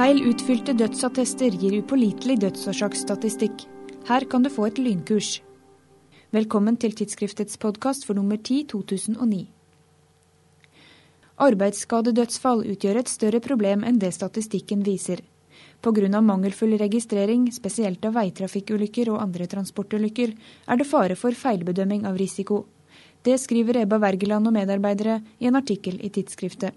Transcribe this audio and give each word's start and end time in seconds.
Feil 0.00 0.22
utfylte 0.24 0.72
dødsattester 0.72 1.52
gir 1.60 1.74
upålitelig 1.76 2.38
dødsårsaksstatistikk. 2.40 3.66
Her 4.08 4.24
kan 4.32 4.40
du 4.40 4.48
få 4.48 4.70
et 4.70 4.80
lynkurs. 4.80 5.42
Velkommen 6.32 6.78
til 6.80 6.94
tidsskriftets 6.96 7.60
podkast 7.60 8.08
for 8.08 8.16
nummer 8.16 8.40
10 8.40 8.62
2009. 8.72 9.42
Arbeidsskadedødsfall 11.50 12.64
utgjør 12.72 13.02
et 13.02 13.12
større 13.12 13.44
problem 13.44 13.84
enn 13.84 14.00
det 14.00 14.14
statistikken 14.16 14.88
viser. 14.88 15.20
Pga. 15.84 16.08
mangelfull 16.24 16.78
registrering, 16.80 17.50
spesielt 17.52 18.00
av 18.08 18.16
veitrafikkulykker 18.16 19.12
og 19.12 19.20
andre 19.20 19.52
transportulykker, 19.52 20.32
er 20.66 20.76
det 20.80 20.88
fare 20.88 21.14
for 21.14 21.36
feilbedømming 21.36 22.06
av 22.08 22.16
risiko. 22.16 22.64
Det 23.22 23.36
skriver 23.36 23.84
Ebba 23.84 24.00
Wergeland 24.00 24.48
og 24.48 24.62
medarbeidere 24.62 25.20
i 25.40 25.52
en 25.52 25.60
artikkel 25.60 26.00
i 26.00 26.08
tidsskriftet. 26.08 26.72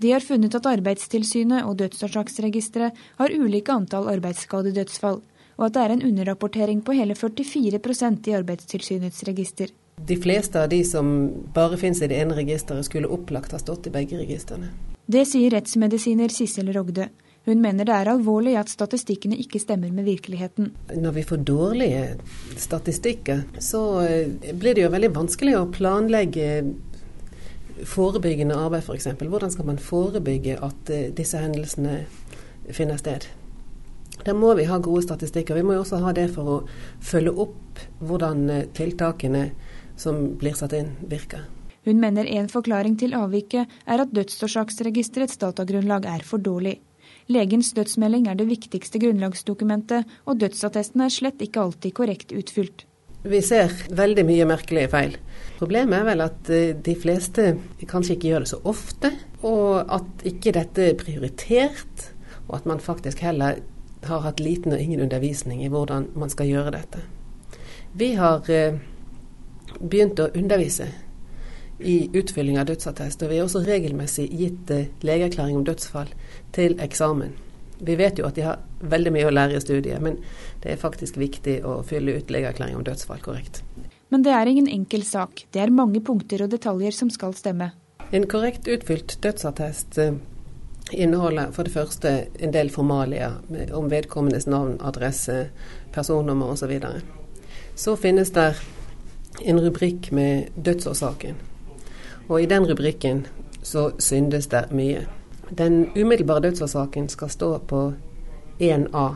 De 0.00 0.12
har 0.12 0.24
funnet 0.24 0.54
at 0.54 0.66
Arbeidstilsynet 0.66 1.66
og 1.66 1.76
Dødsårsaksregisteret 1.82 2.98
har 3.20 3.34
ulike 3.36 3.72
antall 3.72 4.08
arbeidsskadedødsfall, 4.16 5.20
og 5.58 5.66
at 5.66 5.76
det 5.76 5.82
er 5.82 5.94
en 5.94 6.04
underrapportering 6.08 6.80
på 6.82 6.96
hele 6.96 7.14
44% 7.14 8.30
i 8.30 8.36
Arbeidstilsynets 8.38 9.22
register. 9.28 9.70
De 10.02 10.16
fleste 10.16 10.58
av 10.58 10.70
de 10.72 10.80
som 10.84 11.12
bare 11.54 11.78
finnes 11.78 12.00
i 12.02 12.08
det 12.10 12.18
ene 12.18 12.34
registeret, 12.38 12.88
skulle 12.88 13.10
opplagt 13.12 13.52
ha 13.52 13.60
stått 13.60 13.86
i 13.86 13.94
begge 13.94 14.18
registrene. 14.18 14.72
Det 15.06 15.26
sier 15.28 15.52
rettsmedisiner 15.52 16.32
Sissel 16.32 16.72
Rogde. 16.74 17.10
Hun 17.44 17.58
mener 17.62 17.86
det 17.86 17.94
er 17.94 18.10
alvorlig 18.12 18.54
at 18.58 18.70
statistikkene 18.70 19.36
ikke 19.42 19.58
stemmer 19.58 19.90
med 19.90 20.06
virkeligheten. 20.06 20.70
Når 20.94 21.16
vi 21.16 21.24
får 21.26 21.42
dårlige 21.46 22.02
statistikker, 22.56 23.42
så 23.58 23.82
eh, 24.06 24.54
blir 24.54 24.78
det 24.78 24.84
jo 24.84 24.92
veldig 24.94 25.10
vanskelig 25.16 25.56
å 25.58 25.68
planlegge 25.74 26.48
forebyggende 27.88 28.56
arbeid 28.58 28.84
f.eks. 28.84 29.08
Hvordan 29.20 29.52
skal 29.52 29.68
man 29.68 29.78
forebygge 29.78 30.58
at 30.62 30.90
eh, 30.90 31.08
disse 31.14 31.40
hendelsene 31.40 32.02
finner 32.70 33.00
sted? 33.00 33.28
Der 34.22 34.36
må 34.38 34.52
vi 34.54 34.68
ha 34.68 34.78
gode 34.78 35.02
statistikker. 35.02 35.56
Vi 35.58 35.64
må 35.66 35.74
også 35.80 36.02
ha 36.04 36.12
det 36.14 36.28
for 36.34 36.48
å 36.48 36.58
følge 37.02 37.34
opp 37.46 37.82
hvordan 38.02 38.46
eh, 38.50 38.68
tiltakene 38.76 39.48
som 39.98 40.36
blir 40.38 40.54
satt 40.58 40.76
inn, 40.76 40.94
virker. 41.10 41.44
Hun 41.82 41.98
mener 41.98 42.28
en 42.30 42.46
forklaring 42.50 42.94
til 43.00 43.16
avviket 43.18 43.70
er 43.90 44.04
at 44.04 44.12
Dødsårsaksregisterets 44.14 45.40
datagrunnlag 45.42 46.06
er 46.06 46.22
for 46.26 46.38
dårlig. 46.38 46.78
Legens 47.30 47.72
dødsmelding 47.74 48.28
er 48.30 48.38
det 48.38 48.46
viktigste 48.48 49.00
grunnlagsdokumentet, 49.02 50.06
og 50.26 50.38
dødsattesten 50.38 51.02
er 51.02 51.12
slett 51.12 51.42
ikke 51.42 51.62
alltid 51.62 51.94
korrekt 51.98 52.34
utfylt. 52.34 52.86
Vi 53.22 53.38
ser 53.46 53.70
veldig 53.94 54.24
mye 54.26 54.46
merkelige 54.50 54.90
feil. 54.90 55.12
Problemet 55.62 56.00
er 56.00 56.06
vel 56.08 56.24
at 56.24 56.48
eh, 56.50 56.72
de 56.74 56.94
fleste 56.98 57.52
kanskje 57.86 58.16
ikke 58.16 58.32
gjør 58.32 58.42
det 58.42 58.50
så 58.50 58.58
ofte, 58.66 59.12
og 59.46 59.92
at 59.94 60.24
ikke 60.26 60.54
dette 60.56 60.88
er 60.88 60.98
prioritert, 60.98 62.08
og 62.48 62.56
at 62.58 62.66
man 62.66 62.82
faktisk 62.82 63.22
heller 63.22 63.60
har 64.08 64.24
hatt 64.24 64.42
liten 64.42 64.74
og 64.74 64.82
ingen 64.82 65.04
undervisning 65.04 65.62
i 65.62 65.70
hvordan 65.70 66.08
man 66.18 66.32
skal 66.32 66.50
gjøre 66.50 66.74
dette. 66.74 67.04
Vi 67.94 68.10
har 68.18 68.50
eh, 68.50 68.80
begynt 69.78 70.18
å 70.18 70.32
undervise 70.34 70.90
i 71.78 72.10
utfylling 72.10 72.58
av 72.58 72.66
dødsattest. 72.66 73.22
Og 73.22 73.30
vi 73.30 73.38
har 73.38 73.46
også 73.46 73.62
regelmessig 73.62 74.26
gitt 74.34 74.74
eh, 74.74 74.90
legeerklæring 75.06 75.62
om 75.62 75.66
dødsfall 75.66 76.10
til 76.58 76.74
eksamen. 76.82 77.38
Vi 77.86 77.98
vet 78.02 78.18
jo 78.18 78.26
at 78.26 78.34
de 78.34 78.50
har 78.50 78.66
veldig 78.82 79.14
mye 79.14 79.30
å 79.30 79.34
lære 79.38 79.58
i 79.58 79.62
studiet, 79.62 80.02
men 80.02 80.18
det 80.66 80.74
er 80.74 80.82
faktisk 80.82 81.22
viktig 81.22 81.60
å 81.62 81.84
fylle 81.86 82.18
ut 82.18 82.34
legeerklæring 82.34 82.82
om 82.82 82.86
dødsfall 82.86 83.22
korrekt. 83.22 83.62
Men 84.12 84.22
det 84.22 84.32
er 84.36 84.46
ingen 84.46 84.68
enkel 84.68 85.06
sak. 85.08 85.46
Det 85.50 85.60
er 85.62 85.70
mange 85.72 86.02
punkter 86.04 86.42
og 86.44 86.50
detaljer 86.52 86.92
som 86.92 87.08
skal 87.10 87.32
stemme. 87.32 87.70
En 88.12 88.26
korrekt 88.28 88.68
utfylt 88.68 89.14
dødsattest 89.24 89.96
eh, 89.98 90.18
inneholder 90.92 91.54
for 91.56 91.64
det 91.64 91.72
første 91.72 92.12
en 92.36 92.52
del 92.52 92.68
formalia 92.70 93.30
om 93.72 93.88
vedkommendes 93.88 94.44
navn, 94.46 94.76
adresse, 94.84 95.46
personnummer 95.96 96.52
osv. 96.52 96.74
Så, 96.76 96.92
så 97.74 97.96
finnes 97.96 98.34
det 98.36 98.50
en 99.40 99.60
rubrikk 99.64 100.10
med 100.12 100.52
dødsårsaken. 100.60 101.40
Og 102.28 102.42
i 102.42 102.46
den 102.46 102.68
rubrikken 102.68 103.26
så 103.62 103.90
syndes 103.98 104.52
det 104.52 104.66
mye. 104.76 105.06
Den 105.58 105.86
umiddelbare 105.96 106.50
dødsårsaken 106.50 107.08
skal 107.08 107.30
stå 107.30 107.58
på 107.58 107.92
1A. 108.60 109.08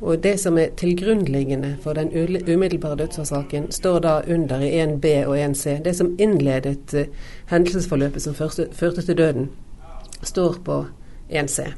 Og 0.00 0.22
det 0.22 0.34
som 0.40 0.58
er 0.58 0.74
tilgrunnliggende 0.76 1.76
for 1.80 1.96
den 1.96 2.10
umiddelbare 2.48 2.96
dødsårsaken, 2.96 3.70
står 3.72 3.98
da 3.98 4.20
under 4.28 4.60
i 4.60 4.70
1B 4.82 5.06
og 5.26 5.38
1C. 5.38 5.82
Det 5.84 5.96
som 5.96 6.16
innledet 6.18 6.94
uh, 6.94 7.06
hendelsesforløpet 7.50 8.22
som 8.22 8.34
første, 8.34 8.68
førte 8.72 9.02
til 9.02 9.16
døden, 9.16 9.50
står 10.22 10.60
på 10.64 10.84
1C. 11.30 11.70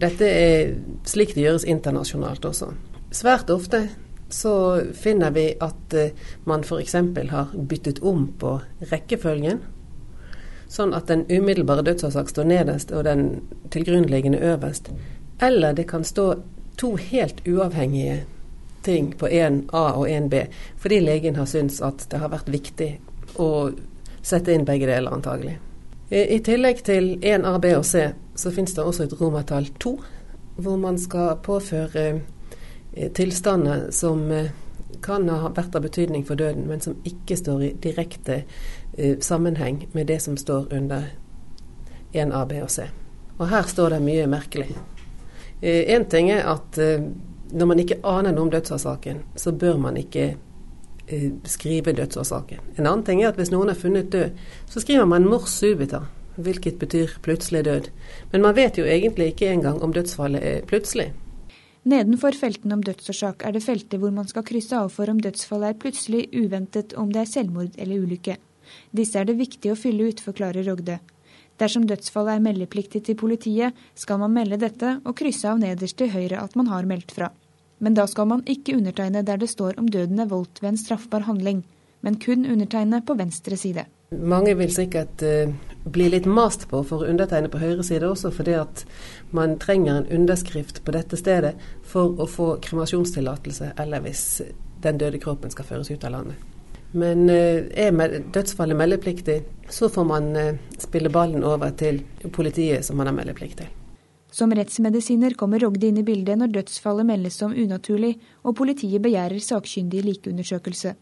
Dette 0.00 0.24
er 0.24 0.74
slik 1.04 1.34
det 1.34 1.44
gjøres 1.44 1.64
internasjonalt 1.64 2.44
også. 2.44 2.72
Svært 3.12 3.50
ofte 3.50 3.88
så 4.32 4.82
finner 4.96 5.30
vi 5.36 5.50
at 5.60 5.94
uh, 5.94 6.26
man 6.44 6.64
f.eks. 6.64 6.96
har 7.28 7.52
byttet 7.68 8.00
om 8.02 8.30
på 8.40 8.56
rekkefølgen. 8.92 9.60
Sånn 10.68 10.96
at 10.96 11.12
den 11.12 11.28
umiddelbare 11.28 11.84
dødsårsak 11.84 12.32
står 12.32 12.48
nederst 12.48 12.90
og 12.90 13.04
den 13.04 13.42
tilgrunnliggende 13.70 14.40
øverst. 14.40 14.88
Eller 15.40 15.76
det 15.76 15.86
kan 15.88 16.04
stå 16.04 16.32
to 16.76 16.94
helt 17.00 17.42
uavhengige 17.48 18.24
ting 18.86 19.12
på 19.18 19.28
1A 19.28 19.84
og 19.98 20.06
1B, 20.08 20.46
fordi 20.78 21.00
legen 21.00 21.36
har 21.36 21.48
syntes 21.50 21.80
at 21.82 22.06
det 22.10 22.20
har 22.22 22.30
vært 22.30 22.52
viktig 22.52 22.90
å 23.42 23.48
sette 24.22 24.54
inn 24.54 24.66
begge 24.66 24.86
deler, 24.86 25.10
antagelig. 25.12 25.56
I 26.10 26.38
tillegg 26.46 26.84
til 26.86 27.16
1A, 27.18 27.56
B 27.58 27.72
og 27.74 27.84
C, 27.86 28.04
så 28.38 28.52
finnes 28.54 28.76
det 28.76 28.84
også 28.84 29.08
et 29.08 29.16
romertall 29.20 29.66
2, 29.82 29.94
hvor 30.62 30.78
man 30.78 30.98
skal 31.02 31.34
påføre 31.42 32.06
Eh, 32.96 33.12
tilstander 33.12 33.90
som 33.90 34.30
eh, 34.30 34.50
kan 35.02 35.28
ha 35.28 35.50
vært 35.52 35.74
av 35.76 35.82
betydning 35.84 36.24
for 36.24 36.34
døden, 36.34 36.64
men 36.64 36.80
som 36.80 36.94
ikke 37.04 37.36
står 37.36 37.62
i 37.62 37.68
direkte 37.82 38.38
uh, 38.98 39.18
sammenheng 39.20 39.82
med 39.92 40.06
det 40.08 40.16
som 40.24 40.38
står 40.40 40.72
under 40.72 41.10
1A, 42.14 42.46
B 42.48 42.62
og 42.64 42.70
C. 42.72 42.86
Og 43.36 43.50
her 43.52 43.68
står 43.68 43.92
det 43.92 43.98
mye 44.06 44.24
merkelig. 44.32 44.70
Én 45.62 46.02
uh, 46.02 46.08
ting 46.10 46.30
er 46.30 46.44
at 46.50 46.78
uh, 46.78 47.06
når 47.52 47.70
man 47.70 47.80
ikke 47.80 48.00
aner 48.04 48.34
noe 48.34 48.48
om 48.48 48.52
dødsårsaken, 48.52 49.22
så 49.36 49.52
bør 49.52 49.78
man 49.78 49.96
ikke 49.96 50.34
skrive 51.46 51.92
dødsårsaken. 51.94 52.58
En 52.80 52.86
annen 52.86 53.04
ting 53.06 53.20
er 53.22 53.28
at 53.28 53.36
hvis 53.38 53.52
noen 53.52 53.70
er 53.70 53.78
funnet 53.78 54.08
død, 54.10 54.32
så 54.66 54.80
skriver 54.82 55.06
man 55.06 55.28
mors 55.30 55.52
subita, 55.54 56.00
hvilket 56.34 56.80
betyr 56.80 57.12
plutselig 57.22 57.62
død. 57.68 57.86
Men 58.32 58.42
man 58.42 58.56
vet 58.56 58.80
jo 58.80 58.84
egentlig 58.84 59.28
ikke 59.30 59.52
engang 59.52 59.78
om 59.86 59.94
dødsfallet 59.94 60.42
er 60.42 60.66
plutselig. 60.66 61.12
Nedenfor 61.86 62.34
feltene 62.34 62.74
om 62.74 62.82
dødsårsak 62.82 63.44
er 63.46 63.54
det 63.54 63.62
feltet 63.62 64.00
hvor 64.02 64.10
man 64.10 64.26
skal 64.26 64.42
krysse 64.42 64.74
av 64.74 64.90
for 64.90 65.06
om 65.06 65.20
dødsfallet 65.22 65.68
er 65.68 65.78
plutselig, 65.78 66.24
uventet, 66.34 66.96
om 66.98 67.12
det 67.14 67.22
er 67.22 67.30
selvmord 67.30 67.78
eller 67.78 68.02
ulykke. 68.02 68.34
Disse 68.90 69.20
er 69.20 69.28
det 69.28 69.38
viktig 69.38 69.70
å 69.70 69.78
fylle 69.78 70.08
ut, 70.10 70.22
forklarer 70.24 70.66
Rogde. 70.66 70.98
Dersom 71.60 71.86
dødsfallet 71.88 72.36
er 72.36 72.44
meldepliktig 72.44 73.02
til 73.06 73.16
politiet, 73.16 73.76
skal 73.94 74.20
man 74.20 74.34
melde 74.36 74.58
dette 74.60 74.98
og 75.04 75.16
krysse 75.16 75.48
av 75.48 75.60
nederst 75.62 75.96
til 75.96 76.12
høyre 76.12 76.42
at 76.42 76.56
man 76.58 76.68
har 76.68 76.88
meldt 76.88 77.14
fra. 77.16 77.30
Men 77.78 77.96
da 77.96 78.06
skal 78.08 78.28
man 78.28 78.44
ikke 78.48 78.76
undertegne 78.76 79.24
der 79.24 79.40
det 79.40 79.48
står 79.52 79.78
om 79.80 79.88
døden 79.88 80.20
er 80.20 80.28
voldt 80.28 80.62
ved 80.62 80.74
en 80.74 80.80
straffbar 80.80 81.26
handling, 81.28 81.64
men 82.00 82.20
kun 82.20 82.46
undertegne 82.46 83.02
på 83.04 83.16
venstre 83.16 83.56
side. 83.56 83.86
Mange 84.10 84.54
vil 84.56 84.70
sikkert 84.70 85.22
uh, 85.26 85.52
bli 85.84 86.08
litt 86.12 86.28
mast 86.30 86.68
på 86.70 86.82
for 86.86 87.02
å 87.02 87.08
undertegne 87.10 87.50
på 87.50 87.60
høyre 87.60 87.84
side 87.84 88.06
også, 88.06 88.30
fordi 88.30 88.54
at 88.60 88.84
man 89.34 89.56
trenger 89.58 89.96
en 89.96 90.10
underskrift 90.20 90.84
på 90.84 90.94
dette 90.94 91.18
stedet 91.18 91.56
for 91.82 92.20
å 92.20 92.28
få 92.30 92.52
kremasjonstillatelse, 92.62 93.72
eller 93.82 94.04
hvis 94.04 94.26
den 94.84 95.00
døde 95.02 95.18
kroppen 95.22 95.50
skal 95.50 95.66
føres 95.66 95.90
ut 95.90 96.04
av 96.04 96.14
landet. 96.18 96.55
Men 96.96 97.28
uh, 97.28 97.66
er 97.76 98.20
dødsfallet 98.32 98.78
meldepliktig, 98.78 99.40
så 99.68 99.90
får 99.92 100.06
man 100.08 100.30
uh, 100.36 100.54
spille 100.80 101.12
ballen 101.12 101.44
over 101.44 101.74
til 101.76 102.00
politiet 102.32 102.86
som 102.86 102.96
man 102.96 103.10
har 103.10 103.16
meldeplikt 103.16 103.60
til. 103.60 103.72
Som 104.32 104.52
rettsmedisiner 104.52 105.36
kommer 105.38 105.62
Rogde 105.62 105.88
inn 105.88 106.00
i 106.00 106.04
bildet 106.04 106.36
når 106.40 106.52
dødsfallet 106.58 107.06
meldes 107.08 107.38
som 107.40 107.54
unaturlig 107.56 108.16
og 108.44 108.56
politiet 108.58 109.00
begjærer 109.04 109.40
sakkyndig 109.40 110.02
likeundersøkelse. 110.04 110.96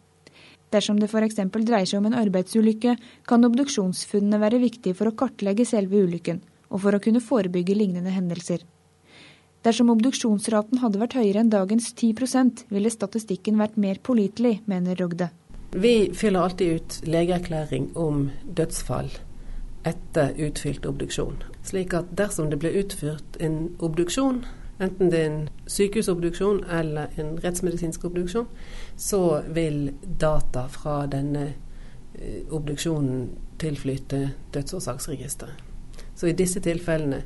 Dersom 0.74 0.98
det 0.98 1.08
f.eks. 1.10 1.38
dreier 1.54 1.86
seg 1.86 2.00
om 2.00 2.08
en 2.10 2.18
arbeidsulykke, 2.18 2.96
kan 3.30 3.46
obduksjonsfunnene 3.46 4.40
være 4.42 4.62
viktige 4.62 4.96
for 4.98 5.10
å 5.10 5.16
kartlegge 5.18 5.66
selve 5.68 6.02
ulykken, 6.02 6.40
og 6.70 6.82
for 6.82 6.96
å 6.96 7.02
kunne 7.02 7.22
forebygge 7.22 7.76
lignende 7.78 8.14
hendelser. 8.14 8.64
Dersom 9.64 9.92
obduksjonsraten 9.94 10.82
hadde 10.82 11.00
vært 11.00 11.16
høyere 11.16 11.40
enn 11.40 11.52
dagens 11.52 11.92
10% 11.94 12.66
ville 12.74 12.90
statistikken 12.92 13.56
vært 13.62 13.78
mer 13.80 14.02
pålitelig, 14.02 14.58
mener 14.68 14.98
Rogde. 15.00 15.30
Vi 15.74 16.10
fyller 16.14 16.40
alltid 16.40 16.74
ut 16.76 17.00
legeerklæring 17.02 17.88
om 17.98 18.28
dødsfall 18.46 19.10
etter 19.84 20.30
utfylt 20.38 20.86
obduksjon. 20.86 21.42
Slik 21.66 21.94
at 21.94 22.12
dersom 22.16 22.50
det 22.50 22.60
blir 22.62 22.78
utført 22.84 23.40
en 23.40 23.74
obduksjon 23.82 24.44
enten 24.82 25.10
det 25.10 25.20
er 25.20 25.30
en 25.30 25.48
sykehusobduksjon 25.66 26.64
eller 26.70 27.12
en 27.20 27.36
rettsmedisinsk 27.44 28.04
obduksjon, 28.04 28.48
så 28.96 29.42
vil 29.54 29.92
data 30.20 30.66
fra 30.70 31.04
denne 31.10 31.46
eh, 32.14 32.42
obduksjonen 32.50 33.28
tilflyte 33.58 34.30
dødsårsaksregisteret. 34.54 35.62
Så 36.14 36.26
i 36.26 36.36
disse 36.38 36.60
tilfellene 36.60 37.22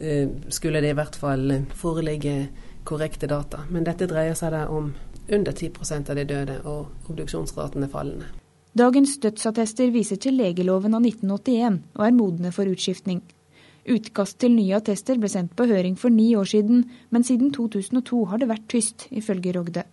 eh, 0.00 0.28
skulle 0.48 0.80
det 0.80 0.92
i 0.92 0.98
hvert 0.98 1.16
fall 1.16 1.64
foreligge 1.72 2.48
korrekte 2.84 3.26
data. 3.26 3.64
Men 3.70 3.84
dette 3.84 4.08
dreier 4.08 4.36
seg 4.36 4.52
da 4.52 4.66
om 4.68 4.92
under 5.28 5.52
10 5.52 6.10
av 6.10 6.16
de 6.16 6.24
døde, 6.24 6.58
og 6.64 7.10
obduksjonsraten 7.10 7.82
er 7.82 7.92
fallende. 7.92 8.30
Dagens 8.74 9.18
dødsattester 9.22 9.90
viser 9.94 10.18
til 10.18 10.34
legeloven 10.34 10.96
av 10.96 11.04
1981 11.06 11.80
og 11.94 12.06
er 12.06 12.14
modne 12.16 12.50
for 12.52 12.66
utskiftning. 12.66 13.20
Utkast 13.84 14.38
til 14.40 14.54
nye 14.56 14.78
attester 14.80 15.20
ble 15.20 15.28
sendt 15.28 15.52
på 15.56 15.66
høring 15.70 15.94
for 16.00 16.10
ni 16.10 16.32
år 16.34 16.48
siden, 16.48 16.86
men 17.10 17.22
siden 17.22 17.52
2002 17.54 18.24
har 18.32 18.40
det 18.40 18.48
vært 18.50 18.66
tyst, 18.72 19.06
ifølge 19.12 19.52
Rogde. 19.54 19.84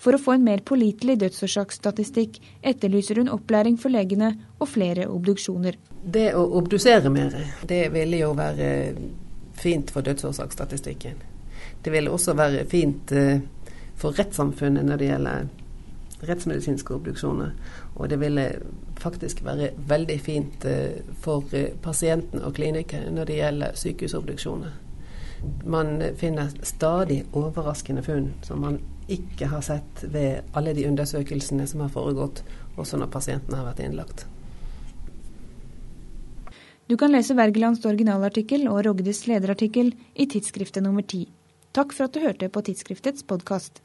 For 0.00 0.16
å 0.16 0.20
få 0.20 0.34
en 0.34 0.44
mer 0.44 0.62
pålitelig 0.64 1.18
dødsårsaksstatistikk 1.20 2.38
etterlyser 2.64 3.20
hun 3.20 3.30
opplæring 3.32 3.76
for 3.80 3.92
legene 3.92 4.32
og 4.58 4.68
flere 4.72 5.06
obduksjoner. 5.12 5.76
Det 6.02 6.30
å 6.34 6.44
obdusere 6.60 7.12
mer, 7.12 7.36
det 7.68 7.86
ville 7.92 8.22
jo 8.22 8.32
være 8.36 8.70
fint 9.60 9.92
for 9.92 10.04
dødsårsaksstatistikken. 10.04 11.20
Det 11.84 11.92
ville 11.92 12.12
også 12.12 12.34
være 12.36 12.64
fint 12.68 13.12
eh, 13.12 13.40
for 14.00 14.16
rettssamfunnet 14.16 14.86
når 14.88 15.00
det 15.00 15.10
gjelder 15.10 15.48
rettsmedisinske 16.28 16.94
obduksjoner. 16.94 17.52
Og 17.96 18.08
det 18.12 18.20
ville 18.20 18.46
faktisk 19.00 19.44
være 19.44 19.72
veldig 19.88 20.18
fint 20.20 20.64
eh, 20.68 21.00
for 21.20 21.44
eh, 21.56 21.72
pasienten 21.82 22.42
og 22.44 22.54
klinikken 22.58 23.08
når 23.16 23.30
det 23.30 23.38
gjelder 23.40 23.76
sykehusobduksjoner. 23.82 24.74
Man 25.64 26.02
finner 26.20 26.50
stadig 26.68 27.22
overraskende 27.32 28.04
funn 28.04 28.34
som 28.44 28.60
man 28.60 28.76
ikke 29.10 29.48
har 29.50 29.64
sett 29.64 30.04
ved 30.12 30.52
alle 30.54 30.74
de 30.76 30.84
undersøkelsene 30.86 31.64
som 31.66 31.80
har 31.80 31.94
foregått, 31.94 32.44
også 32.76 33.00
når 33.00 33.10
pasienten 33.14 33.56
har 33.56 33.64
vært 33.70 33.80
innlagt. 33.82 34.26
Du 36.90 36.96
kan 36.98 37.12
lese 37.14 37.36
Wergelands 37.38 37.84
originalartikkel 37.86 38.66
og 38.68 38.84
Rogdes 38.84 39.24
lederartikkel 39.30 39.92
i 40.14 40.26
tidsskriftet 40.26 40.82
nummer 40.84 41.06
ti. 41.06 41.28
Takk 41.70 41.92
for 41.94 42.08
at 42.08 42.14
du 42.14 42.20
hørte 42.24 42.48
på 42.50 42.60
tidsskriftets 42.66 43.22
podkast. 43.22 43.78